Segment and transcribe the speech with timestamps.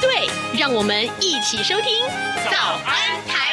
[0.00, 2.04] 对，让我们一起收听
[2.50, 3.47] 《早安台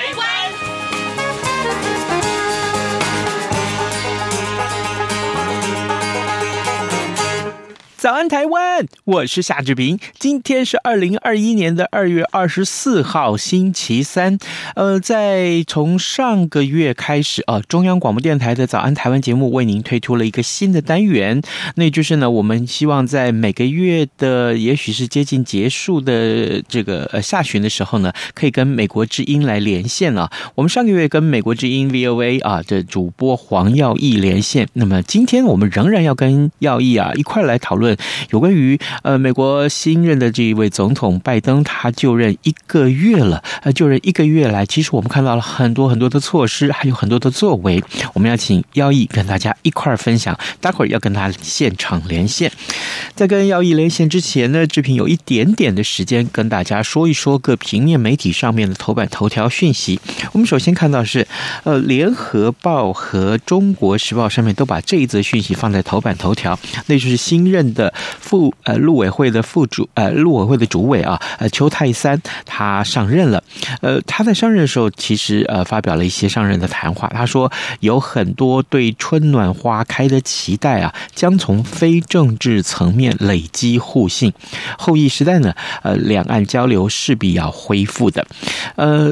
[8.06, 8.86] 早安，台湾！
[9.04, 9.98] 我是夏志平。
[10.20, 14.38] 今天是二零二一年的二月二十四号，星期三。
[14.76, 21.42] 呃，在从上个月开始啊，中央广播电台的早安台湾节目为您推出了一个新的单元，
[21.78, 30.30] 那就是呢，我们希望在每个月的，也许是接近结束的这个呃下旬的时候呢，可以跟美国之音来连线了。
[30.54, 37.95] 我们上个月跟美国之音 VOA 啊的主播黄耀义连线，那么今天我们仍然要跟耀义啊一块来讨论。
[38.32, 47.84] 有关于呃美国新任的这一位总统拜登，他就任一个月了，呃就任一个月来，其实我们看到了很多很多的措施，还有很多的作为。
[48.14, 52.52] 我们要请耀义跟大家一块儿分享，待会儿要跟他现场连线。
[53.16, 60.00] 在跟耀义连线之前呢，志平有一点点的时间跟大家说一说各平面媒体上面的头版头条讯息。
[60.34, 61.28] 我们首先看到是
[61.64, 67.85] 呃联合报和中国时报上面都把这一则讯息放在头版头条，那就是新任的。
[68.20, 73.44] 副呃陆委会的副主呃陆委会的主委啊呃邱太三他上任了，
[73.82, 84.32] 呃他在上任的时候其实呃发表了一些上任的谈话，他说有很多对春暖花开的期待啊，将从非政治层面累积互信，
[84.78, 88.26] 后疫时代呢呃两岸交流势必要恢复的，
[88.76, 89.12] 呃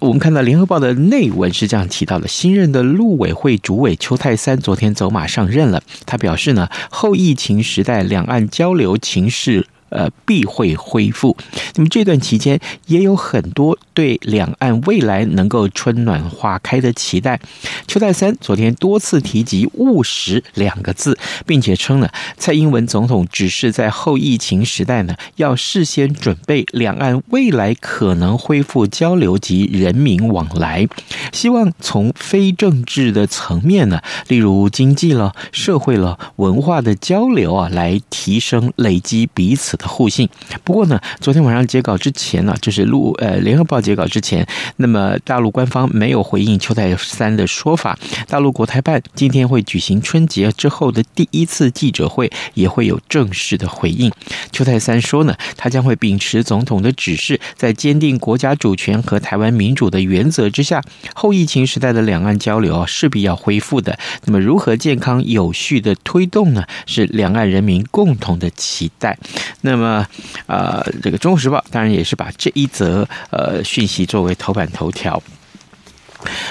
[0.00, 9.66] 我们看到联合报的内文是这样提到的，新任的陆委会主委邱太三昨天走马上任了，他表示呢后疫情时代两岸交流情势。
[9.94, 11.36] 呃，必会恢复。
[11.76, 17.38] 那么这段期间也有很多对两岸未来能够春暖花开的期待。
[17.86, 21.16] 邱太三昨天多次提及“务实”两个字，
[21.46, 30.88] 并且称呢，蔡英文总统只是在后疫情时代呢，要事先准备两岸未来可能恢复交流及人民往来，
[31.32, 39.83] 希望从非政治的层面呢，例如经济了、社会了、文化的交流啊，来提升累积彼此的。
[39.88, 40.28] 互信。
[40.62, 44.46] 不过呢，昨天晚上截稿之前呢，就是录呃联合报截稿之前，
[44.76, 47.98] 那么大陆官方没有回应邱泰三的说法。
[48.26, 54.10] 大陆国台办今天会举行春节之后的第一次记者会，也会有正式的回应。
[54.52, 60.82] 邱泰三说呢，他将会秉持总统的指示，在坚定国家主权和台湾民主的原则之下，
[61.14, 63.98] 后疫情时代的两岸交流啊，势必要恢复的。
[64.24, 66.64] 那么如何健康有序的推动呢？
[66.86, 69.16] 是两岸人民共同的期待。
[69.62, 70.06] 那那么，
[70.46, 75.20] 呃，这个《中国时报》当然也是把这一则呃讯息作为头版头条。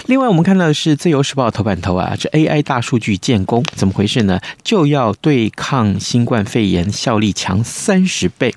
[0.08, 4.40] 另外，我们看到的是《自由时报》头版头啊，这 AI 大数据建功，怎么回事呢？
[4.64, 8.54] 就要对抗新冠肺炎效力强三十倍。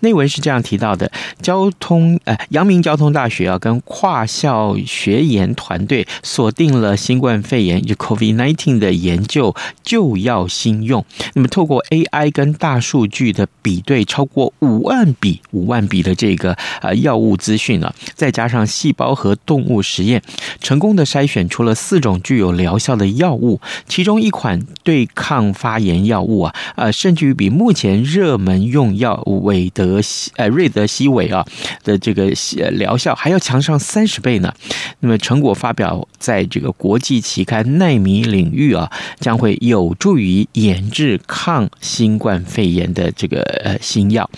[0.00, 11.04] 内文是这样提到的：交通呃，阳明交通大学啊，跟跨校学研团队锁定了新冠肺炎就 COVID-19 的研究就要新用。
[11.34, 20.22] 那么，透过 AI 跟大数据的比对，超过五万笔五万笔的这个呃药物资讯啊，再加上细胞和动物实验。
[20.60, 31.46] 成功的筛选出了四种具有疗效的药物，其中一款对抗发炎药物啊，呃，甚至于比目前热门用药韦德西呃瑞德西韦啊
[31.84, 32.32] 的这个
[32.72, 34.52] 疗效还要强上三十倍呢。
[35.00, 38.90] 那么成果发表在这个国际期刊《奈米》领域啊，
[39.20, 44.28] 将会有助于研制抗新冠肺炎的这个呃新药。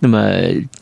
[0.00, 0.18] 那么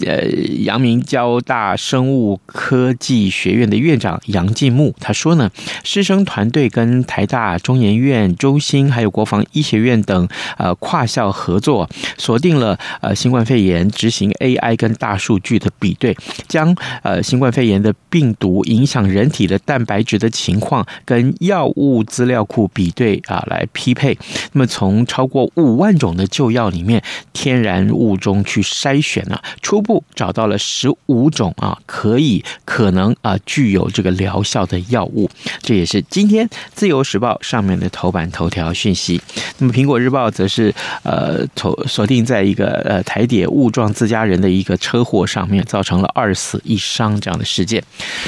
[0.05, 0.23] 呃，
[0.61, 5.51] 阳明交大生物科技学院的院长杨进他说呢，
[5.85, 10.29] 师生团队跟台大、中研院、中兴还有国防医学院等
[10.59, 11.89] 呃跨校合作，
[12.19, 16.17] 锁定了呃新冠肺炎执行 AI 跟大数据的比对，
[16.49, 24.19] 将呃新冠肺炎的病毒影响人体的蛋白质的情况跟药物资料库比对啊来匹配。
[24.53, 27.03] 那么从超过五万种的旧药里面，
[27.33, 35.31] 天然物中去筛选啊，初步找到了十五种啊可以可能啊具有这个疗效的药物。
[35.61, 39.21] 这也是今天《自由时报》上面的头版头条讯息。
[39.59, 47.83] 那么，《苹果日报》则是呃锁锁定在一个呃台铁误撞自家人的一个车祸上面，造成了二死一伤这样的事件。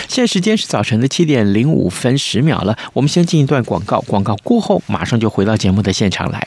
[0.08, 6.46] 现在时间是早晨的七点零五分十秒了，我们先进一段广告，广告过后马上就回到节目的现场来。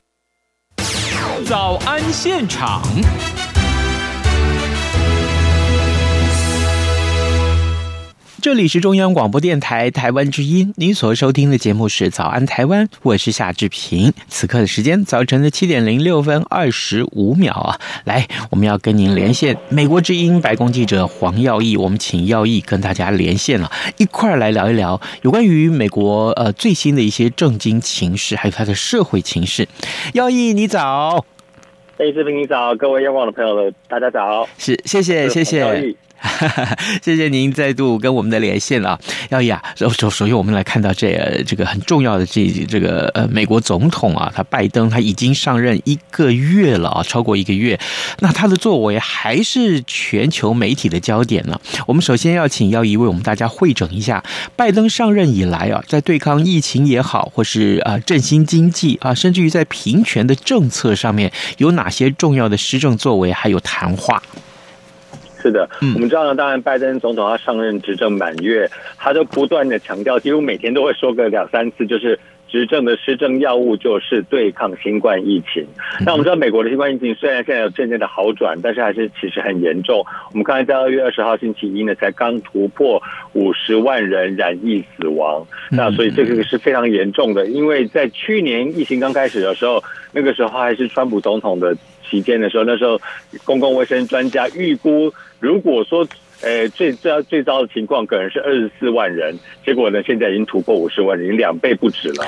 [1.51, 2.81] 早安现场。
[8.41, 14.13] 这里是中央广播电台台湾之音，您所收听的节目是《早安台湾》，我是夏志平。
[14.29, 17.77] 此刻的时间，早晨的七点零六分二十五秒啊！
[18.05, 29.67] 来，我们要跟您连线美国之音白宫记者黄耀义，我们请耀义跟大家连线了，一块儿来聊一聊有关于美国呃最新的一些政经情势，还有它的社会情势。
[30.13, 31.25] 耀义，你早。
[32.01, 34.49] Hey, 志平，你早，各位央广的朋友们，大家早。
[34.57, 35.95] 是，谢谢，谢谢。
[37.01, 47.79] 谢谢您再度跟我们的连线啊，耀义啊，首首首先我们来看到这这个很重要的这这个呃美国总统啊，他拜登他已经上任一个月了啊，超过一个月，
[48.19, 51.59] 那他的作为还是全球媒体的焦点呢。
[51.87, 54.23] 我们首先要请耀一为我们大家汇整一下，
[54.55, 64.21] 拜登上任以来啊，在对抗疫情也好，或是啊振兴经济啊，甚至于在平权的政策上面有哪些重要的施政作为，还有谈话。
[65.41, 75.65] 是的，我们知道呢，当然拜登总统他上任执政满月，他都不断的强调，几乎每天都会说个两三次，就是执政的施政要务就是对抗新冠疫情。
[76.05, 80.05] 那我们知道，美国的新冠疫情虽然现在有渐渐的好转，但是还是其实很严重。
[80.31, 83.01] 我们刚才在二月二十号星期一呢，才刚突破
[83.33, 87.47] 五十万人染疫死亡，那所以这个是非常严重的。
[87.47, 91.75] 因为在去年疫情刚开始的时候，那个时候还是川普总统的
[92.09, 92.99] 期间的时候，那时候
[93.45, 95.11] 公共卫生专家预估。
[95.41, 96.07] 如果说，
[96.43, 102.23] 呃，最最最糟的情况可能是二十四万人，结果呢，现在已经突破五十万人，已经两倍不止了。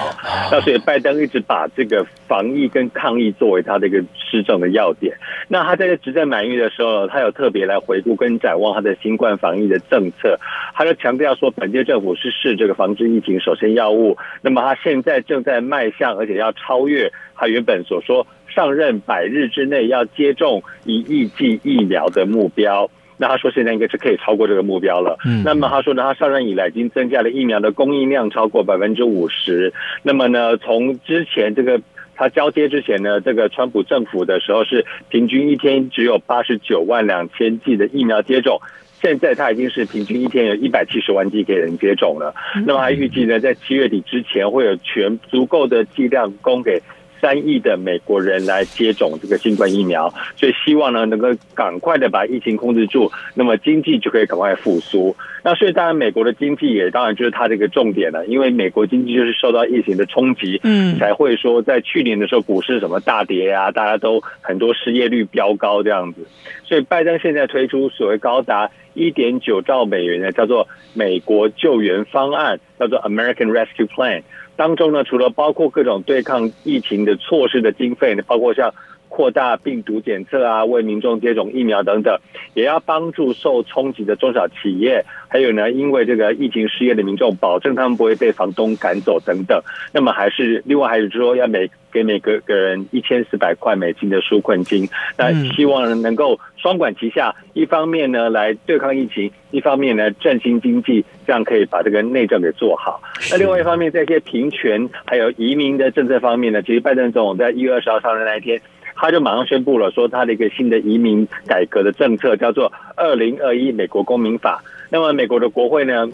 [0.52, 5.16] 那所以拜登一直把这个防疫跟抗疫作为他的一个施政的要点。
[5.48, 10.40] 那他在这执政满意的时候，他有特别来回顾跟展望他的新冠防疫的政策。
[10.76, 14.18] 他就强调说，本届政府是视这个防治疫情首先要务。
[14.42, 22.92] 那么他现在正在迈向，而且要超越他原本所说上任百日之内要接种一亿剂疫苗的目标。
[23.18, 25.18] 那他说现在应该是可以超过这个目标了。
[25.26, 29.74] 嗯，那么他说呢，他上任以来已经增加了疫苗的供应量超过百分之五十。
[30.02, 31.82] 那么呢，从之前这个
[32.16, 38.60] 他交接之前呢，这个川普政府的时候是平均一天只有八十九万两千剂的疫苗接种，
[39.02, 42.34] 现在他已经是平均一天有一百七十万剂给人接种了。
[42.66, 46.82] 那么还预计呢，在七月底之前会有全足够的剂量供给。
[47.24, 55.16] 三亿的美国人来接种这个新冠疫苗，所以希望呢能够赶快的把疫情控制住，那么经济就可以赶快复苏。
[55.42, 66.28] 那所以当然美国的经济也当然就是它这个重点了，因为美国经济就是受到疫情的冲击，嗯，才会说在去年的时候股市什么大跌啊，大家都很多失业率飙高这样子。
[66.66, 74.24] 所以拜登现在推出所谓高达一点九兆美元的叫做美国救援方案，叫做 American Rescue Plan。
[74.56, 78.74] 当中呢，除了包括各种对抗疫情的措施的经费，包括像
[79.14, 82.18] 扩大病毒检测啊，为民众接种疫苗等等，
[82.56, 89.62] 也要帮助受冲击的中小企业，还有呢，因为这个疫情失业的民众，保证他们不会被房东赶走等等。
[89.94, 103.00] 那么还是另外还是说要每给每个个人一千四百块美金的纾困金，那希望能够双管齐下，一方面呢来对抗疫情，一方面呢振兴经济，这样可以把这个内政给做好。
[103.30, 108.60] 那另外一方面，在一些平权还有移民的政策方面呢，其实拜登总统在一月二十号上任那一天，
[108.96, 114.64] 他就马上宣布了说他的一个新的移民改革的政策，叫做二零二一美国公民法。
[114.90, 116.08] 那么美国的国会呢，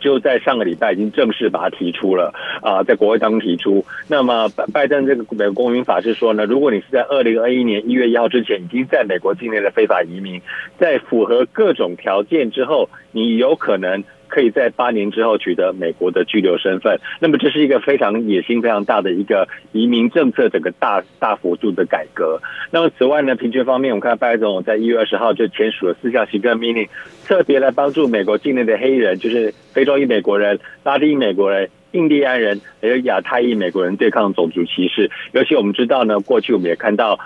[0.00, 2.32] 就在上个礼拜已经正式把它提出了
[2.62, 3.84] 啊，在国会当中提出。
[4.08, 10.40] 那么拜拜登这个美国公民法是说呢，如果你是在二零二一年一月一号之前已经在美国境内的非法移民，
[10.78, 14.04] 在符合各种条件之后，你有可能。
[14.28, 22.40] 可以在八年之后取得美国的居留身份，那么这是一个非常野心非常大的一个移民政策，整个大大幅度的改革。
[22.70, 26.88] 那么此外呢，平均方面，我们看拜登在一月二十号就签署了四项行政命令，
[27.24, 35.10] 特别来帮助美国境内的黑人，就是非洲裔美国人、拉丁美国人、印第安人，还有亚太裔美国人对抗种族歧视。
[35.32, 37.18] 尤其我们知道呢，过去我们也看到。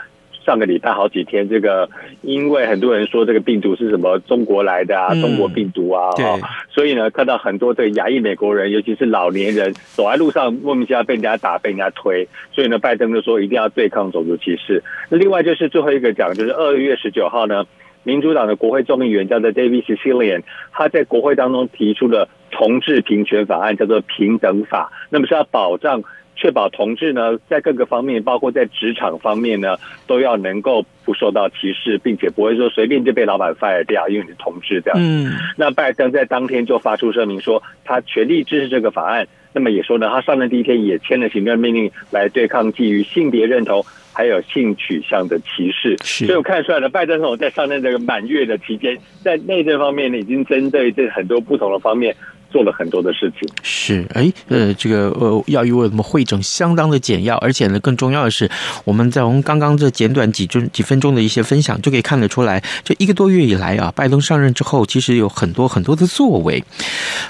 [0.45, 1.89] 上个礼拜好几天，这个
[2.23, 14.83] 因为很多人说这个病毒是什么中国来的啊，中国病毒啊，嗯、所以呢，看到很多的亚裔美国人，尤其是老年人，走在路上莫名其妙被人家打，被人家推，所以呢，拜登就说一定要对抗种族歧视。
[15.11, 17.65] 那另外就是最后一个讲，就是二月十九号呢，
[18.03, 20.43] 民主党的国会众议员叫做 David Cicilline，
[20.73, 26.03] 他在国会当中提出了同志平权法案，叫做平等法，那么是要保障。
[26.41, 34.99] 确保同志呢，在各个方面，包括在职场方面呢，都要能够不受到歧视，并且不会说随便就被老板 fire 掉，因为你是同志这样。
[34.99, 35.31] 嗯。
[35.59, 39.29] 那拜登在当天就发出声明说，他全力支持这个法案。
[39.53, 45.95] 那么也说呢，他上任第一天也签了行政命令来对抗基于性别认同还有性取向的歧视。
[46.03, 46.25] 是。
[46.25, 52.17] 所以我看出来了，拜登总统在上任这个满月的期间，在内政方面呢，已经针对这很多不同的方面。
[52.51, 58.51] 做了很多的事情，是哎，呃，这个呃，要为我们汇整相当的简要，而且呢，更重要的是，
[58.85, 66.63] 我们在我们刚刚这简短几分几分钟的一些分享，就可以看得出来，这一个多月以来啊，拜登上任之后，其实有很多很多的作为。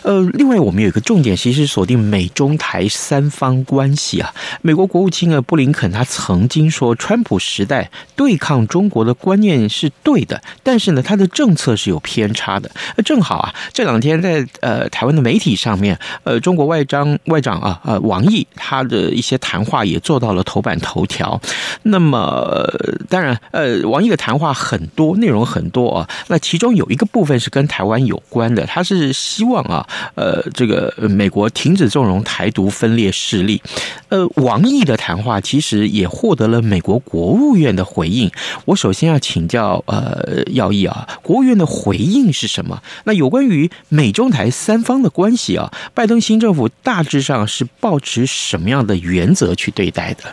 [0.02, 4.32] 呃，另外我们有一个重点，其实锁定美中台三方关系啊。
[4.62, 12.70] 美国国务卿啊布林肯他曾经说，川普时代对抗中国的观念是对的，但是呢，他的政策是有偏差的。
[12.96, 15.09] 那正好啊，这两天在呃台湾。
[15.14, 21.40] 的媒体上面，呃，中国外长外长啊，呃，王毅他的一些谈话也做到了头版头条。
[21.82, 22.66] 那么，
[23.08, 26.08] 当然，呃，王毅的谈话很多，内容很多啊。
[26.28, 33.62] 那其中有一个部分是跟台湾有关的，他是希望啊，呃，这个美国停止纵容台独分裂势力。
[34.08, 38.30] 呃，王毅的谈话其实也获得了美国国务院的回应。
[38.64, 42.82] 我首先要请教呃，耀毅啊，国务院的回应是什么？
[43.04, 50.24] 那有关于美中台三方的关系啊，拜登新政府大致上是抱持什么样的原则去对待的？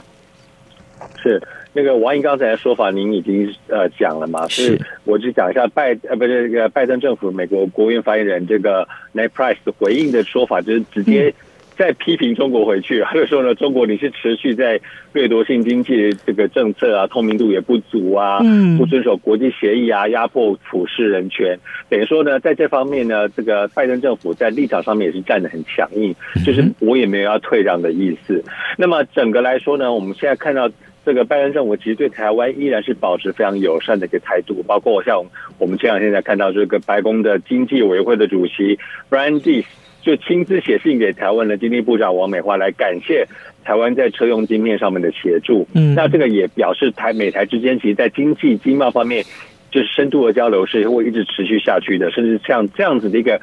[1.21, 1.41] 是
[1.73, 4.47] 那个王毅刚才的说法，您已经呃讲了嘛？
[4.47, 11.33] 是，我就讲一下拜呃不是这个拜登政府美国国务院发言人这个 Ned Price 的回应的说法，就是直接。
[11.77, 14.79] 再批评中国回去，他就说呢，中国你是持续在
[15.13, 18.77] 掠夺性经济的这个政策啊，透明度也不足啊，嗯。
[18.77, 21.57] 不遵守国际协议啊，压迫普世人权，
[21.89, 26.15] 等于说呢，在这方面呢，这个拜登政府在立场上面也是站得很强硬，
[26.45, 28.43] 就是我也没有要退让的意思。
[28.77, 30.69] 那么整个来说呢，我们现在看到
[31.05, 35.23] 这个拜登政府其实对台湾依然是保持非常友善的一个态度，包括像
[35.57, 38.77] 我们前两天在看到这个白宫的经济委员会的主席
[39.09, 39.65] Brian Deese
[40.07, 43.27] 就亲自写信给台湾的经济部长王美花来感谢
[43.65, 45.67] 台湾在车用晶片上面的协助。
[45.73, 49.25] 嗯，那这个也表示台美台之间其实，在经济经贸方面，
[49.69, 53.41] 就是深度的交流是会一直持续下去的，甚至像这样子的一个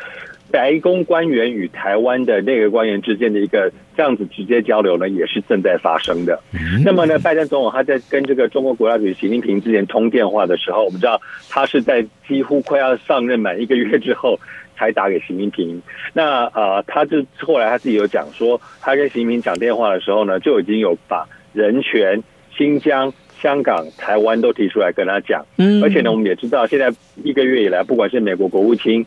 [0.54, 6.40] 白宫官员与台湾的内阁官员之间的一个这样子直接交流呢，也是正在发生的。
[6.84, 11.20] 那么呢，拜登总统他在跟这个中国国家主席习近平之前通电话的时候，我们知道
[11.50, 14.38] 他是在几乎快要上任满一个月之后。
[14.76, 15.80] 才打给习近平，
[16.12, 22.20] 那呃，他就后来他自己有讲说，他跟习近平讲电话的时候呢，就已经有把人权、
[22.56, 25.46] 新疆、香港、台湾都提出来跟他讲。
[25.58, 26.92] 嗯，而且呢，我们也知道，现在
[27.22, 29.06] 一个月以来，不管是美国国务卿、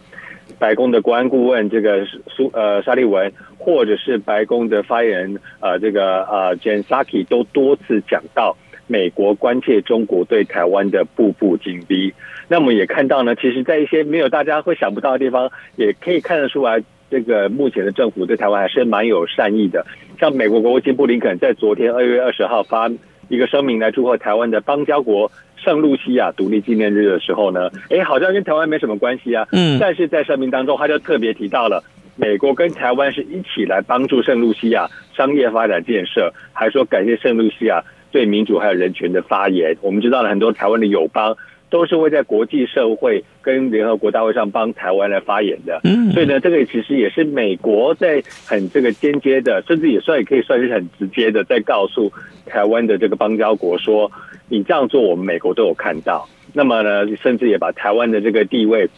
[0.60, 8.56] 白宫的国安顾问这个苏呃沙利文，或者是白宫的发言人呃这个呃 Jen Psaki 都多次讲到。
[8.89, 12.13] 美国关切中国对台湾的步步紧逼，
[12.48, 19.86] 那么也看到呢，其实，在一些没有大家会想不到的地方，也可以看得出来，这个目前的政府对台湾还是蛮有善意的。
[20.18, 22.89] 像美国国务卿布林肯在昨天二月二十号发
[23.27, 29.48] 一个声明来祝贺台湾的邦交国圣露西亚独立纪念日的时候呢，哎，好像跟台湾没什么关系啊。
[29.51, 31.84] 嗯，但是在声明当中，他就特别提到了
[32.15, 37.84] 美国跟台湾是一起来帮助圣露西亚商业发展建设，还说感谢圣露西亚。
[38.10, 41.36] 对民主还有人权的发言，我们知道了很多台湾的友邦
[41.69, 45.80] 都是会在国际社会跟联合国大会上帮台湾来发言的。
[45.86, 52.12] 嗯，所以呢，这个其实也是美国在很这个间接的，甚至也算也可以算是很直接的，在告诉
[52.46, 54.12] 台湾的这个邦交国说，
[54.50, 56.27] 你这样做，我们美国都有看到。
[56.51, 58.89] 那么呢，甚至也把台湾的这个地位。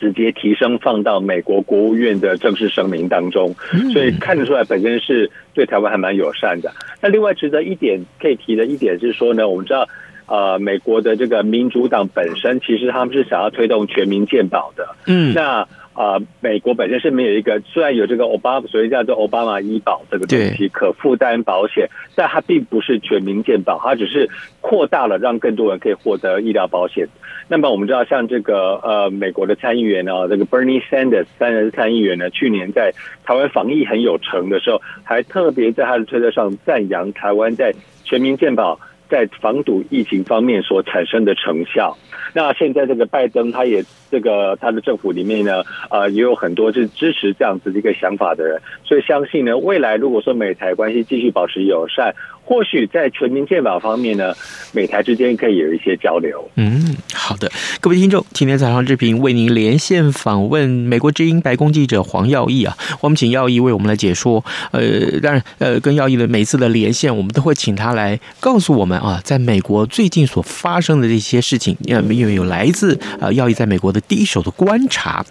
[0.00, 3.54] 直接提升放到美国国务院的正式声明当中，
[3.90, 6.70] 所以看得出来本身是对台湾还蛮友善的。
[7.00, 9.88] 那另外值得一点可以提的一点是说呢，我们知道。
[10.26, 14.96] 呃，美国的这个民主党本身其实他们是想要推动全民健保的。
[15.06, 24.28] 嗯，那呃，美国本身是没有一个，虽然有这个奥巴马，所谓叫做奥巴马医保这个东西，可负担保险，但它并不是全民健保，它只是
[24.60, 27.06] 扩大了让更多人可以获得医疗保险。
[27.46, 38.80] 那么我们知道，像这个呃，美国的参议员呢，这个 Bernie Sanders 三人参议员呢，去年在台湾防疫很有成的时候，还特别在他的推特上赞扬台湾在全民健保。
[39.08, 41.96] 在防堵疫情方面所产生的成效，
[42.32, 52.14] 那现在这个拜登他也这个他的政府里面呢，呃，也有很多是支持这样子的一个想法的人，所以相信呢，未来如果说美台关系继续保持友善。
[52.44, 54.34] 或许在全民健保方面呢，
[54.72, 56.48] 美台之间可以有一些交流。
[56.56, 64.44] 嗯，好的，各位听众，今天早上志平为您连线访问美国之音白宫记者黄耀毅啊，我们请耀毅为我们来解说。
[64.72, 75.24] 呃，当然，呃，跟耀毅的每次的连线，我们都会请他来告诉我们啊，在美国最近所发生的这些事情，因为有来自啊耀毅在美国的第一手的观察。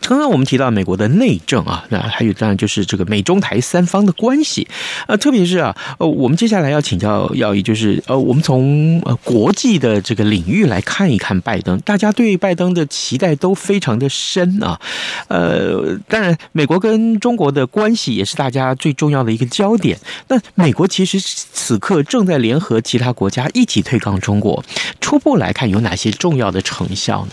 [0.00, 4.66] 刚刚我们提到美国的内政啊，那还有当然就是这个美中台三方的关系，
[5.06, 14.80] 呃，特别是啊，呃，我们接下来要请教耀毅，就是呃，我们从呃国际的这个领域来看一看拜登，大家对拜登的期待都非常的深啊，
[15.28, 19.98] 呃，当然美国跟中国的关系也是大家最重要的一个焦点。
[20.28, 24.64] 那美国其实此刻正在联合其他国家一起对抗中国，
[25.00, 27.32] 初步来看有哪些重要的成效呢？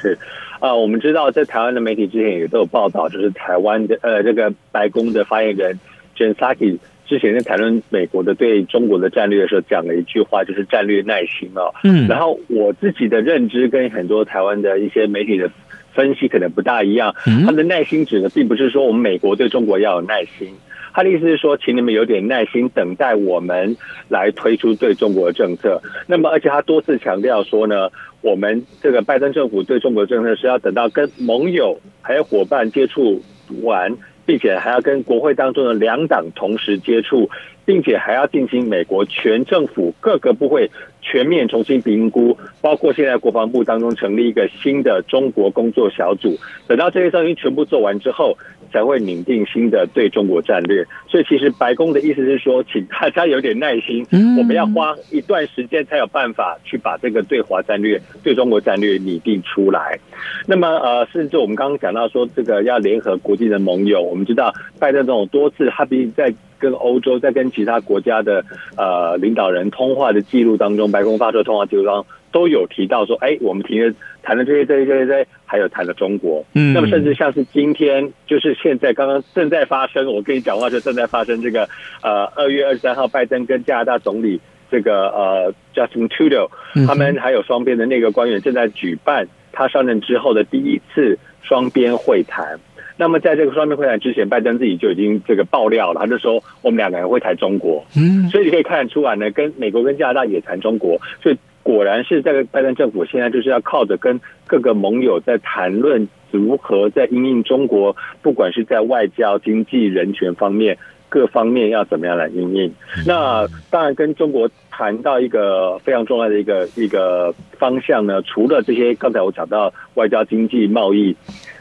[0.00, 0.18] 是。
[0.60, 5.80] 啊，我们知道在台湾的媒体之前也都有报道，就是台湾的呃这个白宫的发言人
[6.16, 11.74] Jen Psaki 之前在谈论美国的对中国的战略的时候，讲了一句话，就是战略耐心哦。
[11.82, 15.50] 嗯，然后我自己的认知跟很多台湾的一些媒体的
[15.92, 17.14] 分析可能不大一样。
[17.44, 20.48] 他的耐心指的并不是说我们美国对中国要有耐心，
[20.92, 23.76] 他的意思是说，请你们有点耐心，等待我们
[24.08, 25.80] 来推出对中国的政策。
[26.06, 27.88] 那么，而且他多次强调说呢。
[28.22, 33.22] 我们这个拜登政府对中国政策是要等到跟盟友还有伙伴接触
[33.62, 37.30] 完，并且还要跟国会当中的两党同时接触，
[37.64, 40.70] 并且还要进行美国全政府各个部会
[41.10, 48.36] 全面重新评估，包括现在国防部当中成立一个新的中国工作小组，等到这些事情全部做完之后。
[48.72, 54.06] 才会拟定新的对中国战略，所以其实白宫的意思是说，请大家有点耐心，
[54.38, 59.98] 我们要花一段时间才有办法去把这个对华战略、对中国战略拟定出来。
[60.46, 68.44] 那么呃，甚至我们刚刚讲到说，这个要联合国际的盟友，我们知道拜登这种多次，他毕竟在跟欧洲、在跟其他国家的
[68.76, 72.06] 呃领导人通话的记录当中，白宫发出的通话记录当中。
[72.32, 76.44] 都有提到说，哎，我们提了谈了这些、这些、这些、这些，还有谈了中国。
[76.54, 81.68] 嗯，那么甚至像是今天，就是现在刚刚正在发生，我跟你讲话就正在发生这个，
[82.04, 86.48] 呃，二月二十三号，拜登跟加拿大总理这个呃 Justin Trudeau，
[86.86, 92.60] 他们还有双边的那个官员正在举办他上任之后的第一次双边会谈。
[93.00, 97.82] 那么在这个双边会谈之前，拜登自己就已经这个爆料了，他就说我们两个人会谈中国。
[97.96, 101.38] 嗯，所以你可以看得出来呢，跟美国跟加拿大也谈中国，所以。
[101.62, 110.78] 果然是这个拜登政府现在就是要靠着跟各个盟友在谈论如何在因应中国，不管是在外交、经济、人权方面
[111.10, 112.72] 各方面要怎么样来应应。
[113.06, 121.14] 那当然跟中国谈到一个非常重要的一个一个方向呢，除了这些刚才我讲到外交、经济、贸易、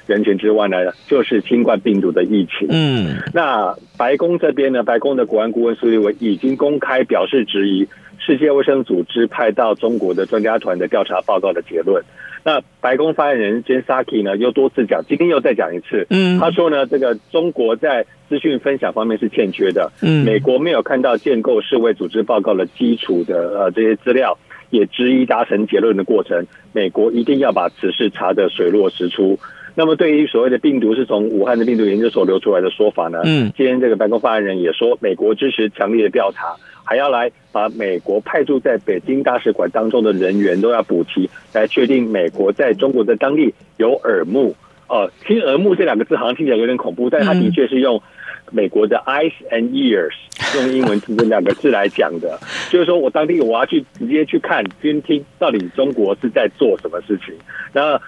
[0.09, 2.67] 人群之外呢，就是新冠病毒的疫情。
[2.69, 7.87] 嗯，那白宫这边呢，白宫的国安顾问苏立文已经公开表示质疑。
[8.21, 12.03] 世界卫生组织派到中国的专家团的调查报告的结论，
[12.43, 24.37] 那白宫发言人 Jen Psaki 呢又多次讲，今天又再讲一次，嗯，他说呢，这个中国在资讯分享方面是欠缺的，嗯，美国没有看到建构世卫组织报告的基础的呃这些资料，
[24.69, 29.39] 也质疑达成结论的过程，美国一定要把此事查得水落石出。
[29.79, 36.53] 那么对于所谓的病毒是从武汉的病毒研究所流出来的说法呢，嗯，今天这个白宫发言人也说，美国支持强烈的调查。
[36.83, 44.53] 还要来把美国派驻在北京大使馆当中的人员都要补齐，来确定美国在中国的当地有耳目。
[44.89, 48.01] 哦、呃，听耳目这两个字好像听起来有点恐怖，但他的确是用
[48.51, 50.11] 美国的 eyes and ears
[50.57, 52.37] 用英文字这两个字来讲的，
[52.69, 57.33] 就是说我当地我要去直接去看，监听到底中国是在做什么事情。
[57.71, 58.01] 那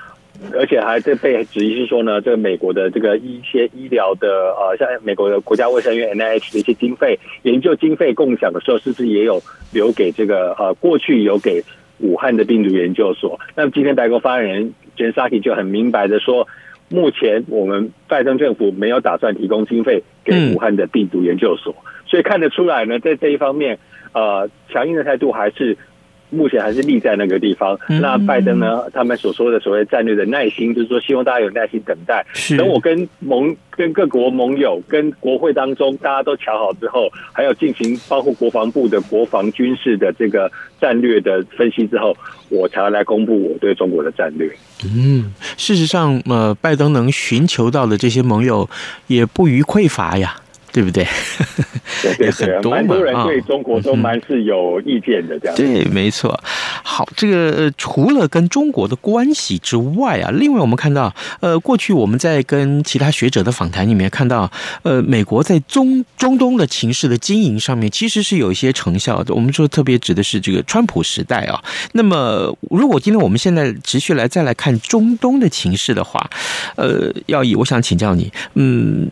[0.53, 4.27] 而且还在被质疑是说呢，这个美国的这个一些医疗的
[4.57, 11.63] 呃，像美国的国家卫生院 NIH 的一些经费研究经费共享的时候，是不是也有留给这个呃过去有给
[11.99, 13.39] 武汉的病毒研究所？
[13.55, 16.47] 那么今天白宫发言人 Jen Psaki 就很明白的说，
[16.89, 23.77] 目前我们拜登政府没有打算提供经费给武汉的病毒研究所，嗯、所以看得出来呢，在这一方面，
[24.13, 25.77] 呃，强硬的态度还是。
[26.31, 27.77] 目前还是立在那个地方。
[27.87, 28.89] 那拜登呢？
[28.91, 32.25] 他们所说的所谓战略的耐心，就是说希望大家有耐心等待。
[32.57, 42.15] 等我跟盟、跟各国盟友、跟国会当中大家都瞧好之后，还有进行包括国防部的国防军事的这个战略的分析之后，
[42.49, 44.49] 我才来公布我对中国的战略。
[44.83, 48.67] 嗯，事实上，呃，拜登能寻求到的这些盟友
[49.05, 50.40] 也不虞匮乏呀。
[50.71, 51.05] 对不对？
[52.01, 52.31] 对对
[52.61, 55.55] 对，蛮多人对中国都蛮是有意见的，这样。
[55.55, 56.39] 对，没错。
[56.83, 64.49] 好，这个除了跟中国的关系之外啊，另外我们看到，呃，过去我们在跟其他学者的访谈里面看到，
[64.83, 69.33] 呃，美国在中中东的情势的经营上面，其实是有一些成效的。
[69.33, 71.61] 我们说特别指的是这个川普时代啊。
[71.91, 76.29] 那么，如果今天我们现在持续来再来看中东的情势的话，
[76.75, 79.09] 呃，要以我想请教你，嗯，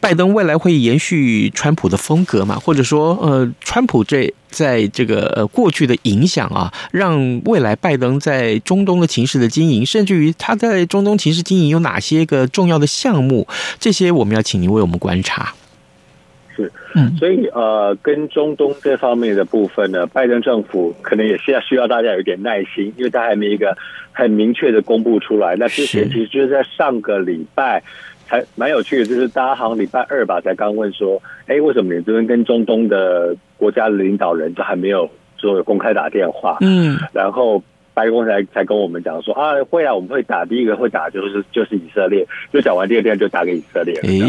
[0.00, 0.57] 拜登未来。
[0.58, 2.56] 会延续川普的风格嘛？
[2.56, 13.46] 或者说，呃，川普这在这个呃过去的影响啊，让未来拜登在中东的情势的经营，甚至于他在中东情势经营有哪些个重要的项目，
[13.78, 15.54] 这些我们要请您为我们观察。
[16.56, 23.76] 是，嗯，所以呃，跟中东这方面的部分呢，拜登政府可能也是要需要大家有一点耐心，因为他还没一个
[24.12, 25.54] 很明确的公布出来。
[25.56, 27.82] 那之前其实就是在上个礼拜。
[28.28, 36.58] 还蛮有趣的，就是大家好像礼拜二吧，才刚问说，哎，为什么你这边跟中东的国家的领导人都还没有说有公开打电话？
[36.60, 37.62] 嗯，然后
[37.94, 44.02] 白宫才才跟我们讲说啊，会啊，我们会打，第一个会打就是就是以色列，就讲完第二天就打给以色列了。
[44.02, 44.20] 诶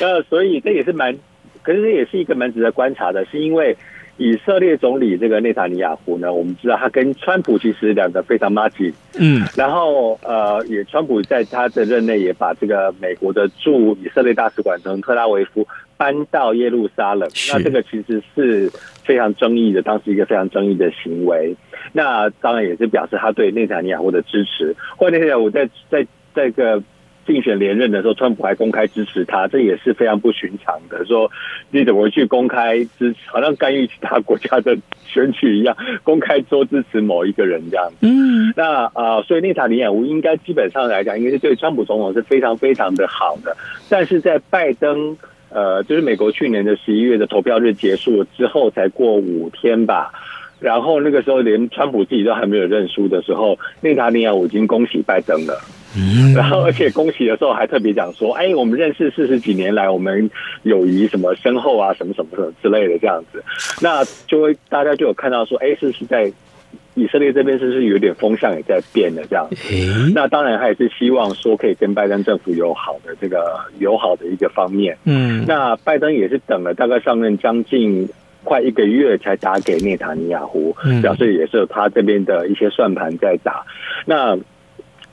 [0.04, 1.16] 呃，所以这也是蛮，
[1.62, 3.74] 可是这也是一个蛮值得观察的，是因为。
[4.18, 18.70] 以色列总理这个内塔尼亚胡呢，我们知道他跟川普其实两个非常麻吉，嗯，然后呃，也川普在他的任内也把这个美国的驻以色列大使馆从特拉维夫搬到耶路撒冷，那这个其实是
[19.02, 21.56] 非常争议的，当时一个非常争议的行为，
[21.92, 24.76] 那当然也是表示他对内塔尼亚胡的支持。
[24.96, 26.82] 后来内塔尼亚胡在在在这个。
[27.26, 31.04] 竞选连任的时候，川普还公开支持他，这也是非常不寻常的。
[31.04, 31.30] 说
[31.70, 37.96] 你怎么去公开支持，好像干预其他国家的选举一样， 公开说支持某一个人这样子。
[38.02, 43.56] 嗯，那啊、呃，所以内塔尼亚胡应该基本上来讲，应该是对川普总统是非常非常的好的。
[43.88, 45.16] 但是在拜登
[45.50, 50.10] 呃，就是美国去年的十一月的投票日结束之后，才过五天吧，
[50.60, 55.60] 然后那个时候连川普自己都还没有认输的时候，内塔尼亚胡已经恭喜拜登了。
[55.96, 60.30] 嗯，然后而且恭喜的时候还特别讲说，哎，我们认识四十几年来，我们
[60.62, 63.42] 友谊什么深厚啊，什么什么什么之类的这样子，
[63.80, 66.32] 那就会大家就有看到说，哎，是不是在
[66.94, 69.56] 以色列这边是不是有点风向也在变的这样子？
[70.14, 74.96] 那当然他也是希望说可以跟拜登政府有好的这个友好的一个方面。
[75.04, 78.08] 嗯，那拜登也是等了大概上任将近
[78.44, 83.64] 快一个月才打给内塔尼亚胡，表示也是有他这边的一些算盘在打。
[84.04, 84.36] 那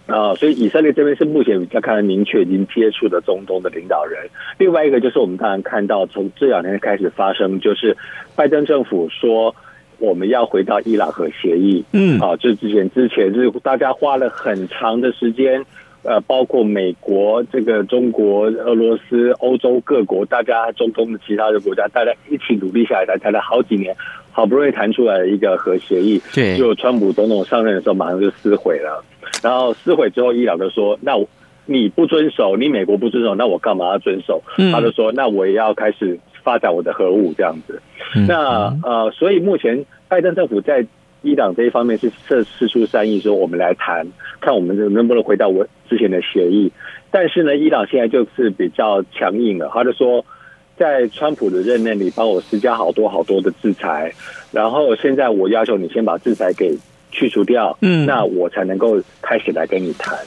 [0.09, 4.27] 啊，所以以色列这边是目前比较看得明确已经接触的中东的领导人。
[4.57, 7.95] 另外一个就是我们当然看到从这两天开始发生，就是
[8.35, 9.55] 拜登政府说
[9.99, 11.83] 我们要回到伊朗核协议。
[11.93, 15.63] 嗯，啊，就之前之前是大家花了很长的时间，
[16.03, 23.95] 呃，包括美国、这个中国、俄罗斯、欧洲各国，大家中东的其他的国家，大家一起努力下来，才谈了好几年，
[24.31, 26.21] 好不容易谈出来的一个核协议。
[26.33, 29.03] 对，就川普总统上任的时候，马上就撕毁了。
[29.41, 31.13] 然后撕毁之后，伊朗就说：“那
[31.65, 37.81] 你不遵守，你美国不遵守，那我干嘛要遵守？”他就说：“那我也要开始发展我的核武这样子。”
[38.27, 40.85] 那呃，所以目前拜登政府在
[41.21, 44.07] 伊朗这一方面是释释出善意，说我们来谈，
[44.41, 46.71] 看我们能不能回到我之前的协议。
[47.11, 50.25] 但是呢，伊朗现在就是比较强硬了，他就说，
[50.77, 54.11] 在川普的任内里帮我施加好多好多的制裁，
[54.51, 56.77] 然后现在我要求你先把制裁给。
[57.11, 60.17] 去除掉，嗯，那我才能够开始来跟你谈。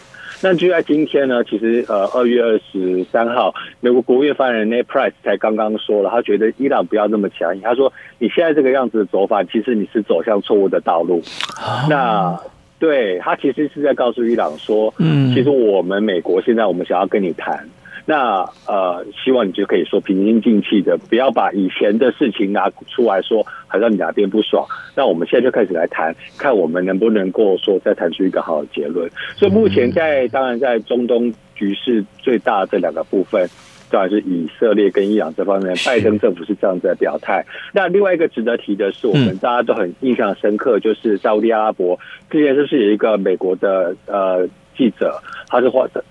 [0.44, 7.62] 那就在今天呢，其实呃，二月二十三号，美国国务院发言人 Ned Price 才刚刚说了，他觉得伊朗不要那么强硬。
[7.62, 11.22] 他说，你现在这个样子的走法，其实你是走向错误的道路。
[11.60, 12.36] 哦、那
[12.80, 17.64] 对他其实是在告诉伊朗说，嗯，其实我们美国现在我们想要跟你谈。
[18.04, 24.66] 那呃，希望你就可以说平心静气的，不要把以前的事情拿出来说，好像你哪边不爽。
[24.96, 29.08] 那我们现在就开始来谈，看我们能不能够说再谈出一个好的结论。
[29.36, 33.48] 所以目前在当然在中东局势最大的这两个部分，
[33.88, 37.44] 当然是以色列跟伊朗这方面，拜登政府是这样子的表态。
[37.72, 41.96] 那另外一个值得提的是，我们大家都很印象深刻，就是沙乌地阿拉伯，
[42.28, 46.02] 之前就是有一个美国的呃记者，他是画的。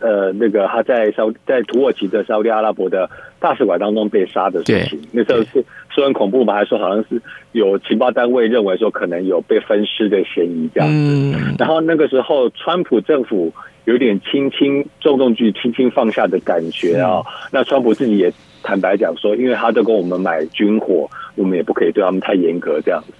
[0.00, 7.20] 呃，那个他在沙在土耳其的沙乌地阿拉伯的大使馆当中被杀的事情，那时候是说很恐怖嘛，还说好像是
[7.52, 10.94] 有情报单位认为说可能有被分尸的嫌疑这样子。
[10.96, 13.52] 嗯，然后那个时候，川普政府
[13.86, 17.22] 有点轻轻重重去轻轻放下的感觉啊。
[17.50, 18.32] 那川普自己也
[18.62, 23.12] 坦白讲说，因为他都跟我们买军火，我们也不可以对他们太严格这样子。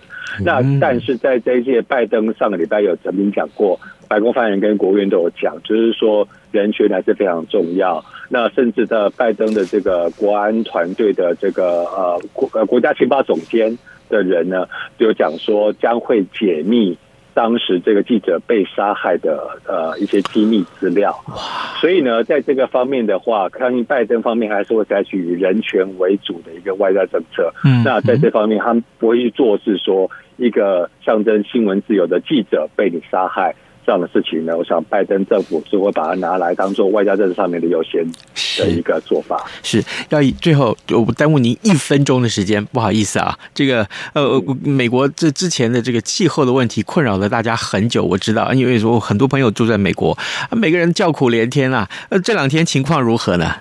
[0.45, 3.79] 那但是在这一届，拜登上个礼拜有曾经讲过。
[4.09, 8.03] 白宫发言人跟国务院都有讲，就是说人权还是非常重要。
[8.31, 13.77] 那甚至的拜登的这个国安团队的这个呃国呃国家情报总监
[14.09, 14.66] 的人呢，
[14.99, 16.97] 就有讲说将会解密
[17.33, 21.14] 当时这个记者被杀害的呃一些机密资料。
[21.81, 27.53] 所以呢，在这个方面的话，相信拜登方面还是会采取以人权为主的一个外交政策。
[27.64, 33.55] 嗯那在这方面，他们不会去做是说一个象征新闻自由的记者被你杀害。
[33.88, 38.05] 这样的事情呢，我想拜登政府是会把它拿来当做外交政策上面的优先
[38.59, 39.46] 的一个做法。
[39.62, 43.35] 是，是要以最后我耽误您一分钟的时间，不好意思啊。
[43.55, 50.14] 这个呃，美国这之前的这个气候的问题困扰了大家很久，我知道，因为说很多朋友住在美国，
[50.51, 51.88] 每个人叫苦连天啊。
[52.11, 53.55] 呃，这两天情况如何呢？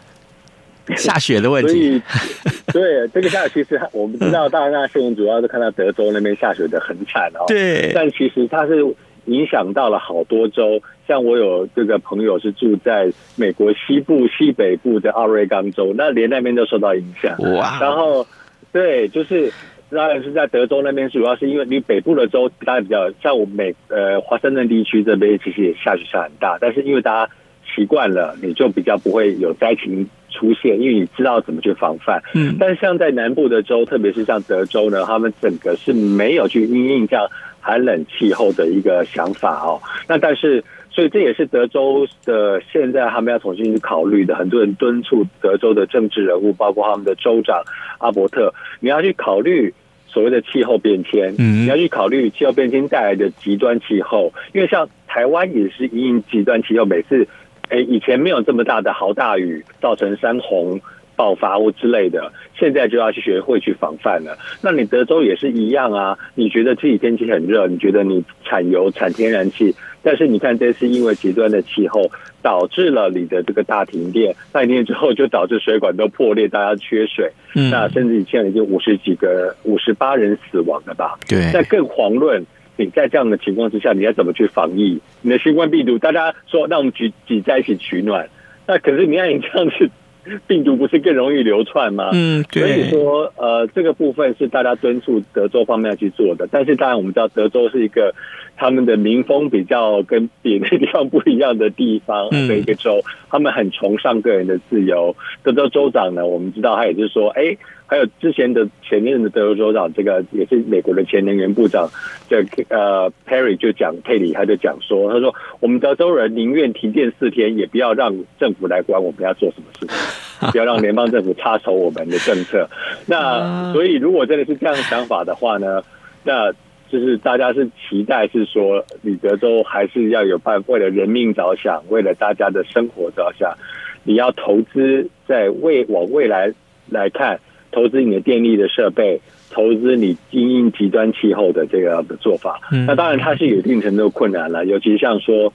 [0.97, 2.01] 下雪的问题。
[2.73, 7.45] 对，这个下雪其实我们知道，大家那新闻主要是看到德州那边下雪的很惨哦。
[7.47, 8.85] 对，但其实它是。
[9.27, 17.37] 影响到了好多州，像我有这个朋友是住在美国西部、西北部的奥瑞冈州，那连那边都受到影响。
[17.53, 17.77] 哇！
[17.79, 18.25] 然后，
[18.73, 19.51] 对，就是
[19.89, 27.31] 当然是在德州那边，主要是因为你北部的州大家比较像我们美呃华盛顿地区这边，其实也下雪下很大，但是因为大家
[27.75, 32.21] 习惯了，你就比较不会有灾情出现，因为你知道怎么去防范。
[32.33, 32.55] 嗯。
[32.59, 37.27] 但是像在南部的州，特别是像德州呢，他们整个是没有去因应这样。
[37.59, 44.35] 寒冷气候的一个想法哦，那但是，所以这也是德州的现在他们要重新去考虑的。
[44.35, 47.61] 很多人敦促德州的政治人物，包括他们的州长
[47.99, 49.73] 阿伯特，你要去考虑
[50.07, 57.27] 所谓的气候变迁，嗯，你要去考虑气候变迁带来的极端气候，因为像台湾也是因应极端气候，每次，
[57.69, 60.79] 诶，以前没有这么大的豪大雨造成山洪。
[61.17, 64.37] 爆发物之类的，现在就要去学会去防范了。
[64.61, 66.17] 那你德州也是一样啊？
[66.35, 72.09] 你觉得自己天气很热，你觉得你产油产天然气，但是你看这次因为极端的气候
[72.43, 77.31] 导致了你的这个大停电，大停电之后就导致水管都破裂，大家缺水。
[77.55, 81.17] 嗯，那甚至现在已经五十几个、五十八人死亡了吧？
[81.27, 81.49] 对。
[81.51, 82.45] 那更遑论
[82.77, 85.01] 你在这样的情况之下，你要怎么去防疫？
[85.23, 88.29] 你的新冠病毒，大家说让我们挤挤在一起取暖，
[88.67, 89.89] 那可是你看你这样子。
[90.47, 92.09] 病毒不是更容易流窜吗？
[92.13, 92.61] 嗯，对。
[92.61, 96.47] 所以说，呃，这个部分是大家敦促德州方面要去做的。
[96.51, 98.13] 但是，当然我们知道，德州是一个
[98.55, 105.15] 他们的民风比较跟别的地方不一样的地方的一个州，他们很崇尚个人的自由。
[105.43, 107.57] 德州州长呢，我们知道他也就是说，哎。
[107.89, 111.89] 还有之前的前任的德州州长，这个也是美国的前能源部长，
[112.29, 119.97] 这呃 Perry 就讲佩里，他就讲说，他说我们德州人宁愿停电四天，也不要让政府来管我们要做什么事情，
[120.51, 122.69] 不要让联邦政府插手我们的政策。
[123.07, 125.81] 那所以如果真的是这样想法的话呢，
[126.25, 126.51] 那
[126.89, 133.57] 就是大家是期待是说，你德州还是要有办法，为了人民着想，为了大家的生活着想，
[134.03, 136.51] 你要投资在未往未来
[136.89, 137.39] 来看。
[137.71, 139.19] 投资你的电力的设备，
[139.51, 144.65] 投资你因应极端气候的这个的做法，那当然它是有一定程度的困难了。
[144.65, 145.53] 尤其像说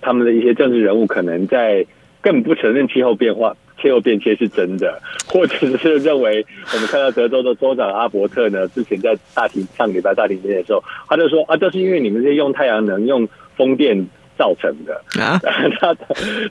[0.00, 1.86] 他们的一些政治人物，可能在
[2.20, 14.06] 根本不承认气候变化、气候变迁是真的， 或者是认为我们看到德州的州长阿伯特呢，之前在大庭上礼拜大停电的时候，他就说啊，这是因为你们这些用太阳能、用风电
[14.38, 15.38] 造成的啊。
[15.80, 15.94] 他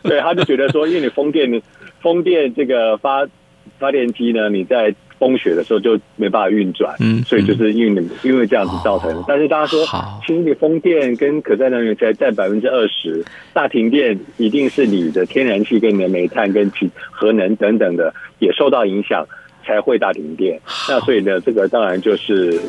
[0.04, 1.62] 对他就觉得说，因为你风电、
[2.02, 3.28] 风电这个发
[3.80, 9.18] 发电机呢，你在风雪的时候就没办法运转，嗯，所以就是因为你因为这样子造成的。
[9.18, 9.86] 哦、但是大家说，
[10.26, 13.24] 其实你风电跟可再生能源才占百分之二十，
[13.54, 19.26] 大停电一定是你的天然气跟你的煤炭跟其核能等等的也受到影响，
[19.66, 20.60] 才会大停电。
[20.90, 22.60] 那所以呢，这个当然就是。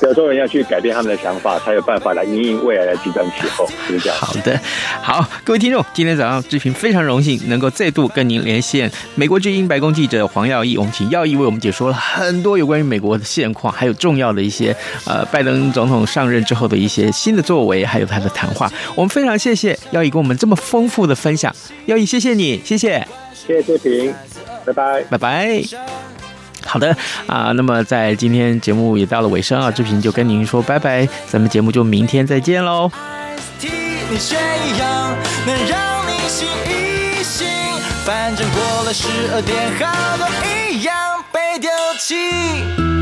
[0.00, 4.18] 德州人要去改变他们的想法，才有办法来因应未来的极端气候，是这样。
[4.18, 4.58] 好的，
[5.02, 14.74] 好，各位听众，今天早上志平非常荣幸能够再度跟您连线美国之音白宫记者黄耀义，我们请耀义为我们解说了很多有关于美国的现况，还有重要的一些
[15.06, 18.70] 呃拜登总统上任之后的一些新的作为，还有他的谈话。
[18.94, 21.54] 我们非常谢谢耀义给我们这么丰富的分享，
[21.86, 24.14] 耀义谢谢你，谢谢，谢谢志平，
[24.64, 26.29] 拜拜，拜拜。
[26.64, 26.96] 好的
[27.26, 32.90] 啊，那么在今天节目也到了尾声啊，志平就跟您说拜拜，咱们节目就明天再见喽。
[38.04, 40.26] 反正过了十二点，好多
[40.70, 40.94] 一样
[41.30, 42.99] 被丢弃。